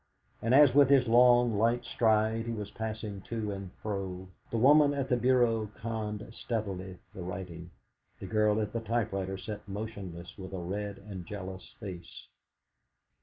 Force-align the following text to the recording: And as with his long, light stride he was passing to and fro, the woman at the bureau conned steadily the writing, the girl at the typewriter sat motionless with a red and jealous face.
And 0.41 0.55
as 0.55 0.73
with 0.73 0.89
his 0.89 1.05
long, 1.07 1.59
light 1.59 1.85
stride 1.85 2.47
he 2.47 2.51
was 2.51 2.71
passing 2.71 3.21
to 3.29 3.51
and 3.51 3.69
fro, 3.83 4.29
the 4.49 4.57
woman 4.57 4.95
at 4.95 5.09
the 5.09 5.15
bureau 5.15 5.69
conned 5.75 6.27
steadily 6.33 6.97
the 7.13 7.21
writing, 7.21 7.69
the 8.19 8.25
girl 8.25 8.59
at 8.61 8.73
the 8.73 8.79
typewriter 8.79 9.37
sat 9.37 9.67
motionless 9.67 10.39
with 10.39 10.53
a 10.53 10.57
red 10.57 10.97
and 10.97 11.27
jealous 11.27 11.75
face. 11.79 12.25